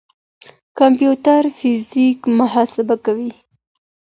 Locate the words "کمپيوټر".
0.79-1.41